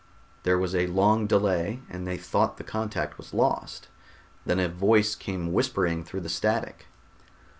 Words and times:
There 0.41 0.57
was 0.57 0.73
a 0.73 0.87
long 0.87 1.27
delay 1.27 1.79
and 1.87 2.07
they 2.07 2.17
thought 2.17 2.57
the 2.57 2.63
contact 2.63 3.19
was 3.19 3.35
lost. 3.35 3.87
Then 4.47 4.59
a 4.59 4.67
voice 4.67 5.13
came 5.13 5.53
whispering 5.53 6.03
through 6.03 6.21
the 6.21 6.27
static. 6.27 6.87